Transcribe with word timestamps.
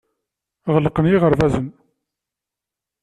Ɣelqen 0.73 1.09
yiɣerbazen. 1.09 1.67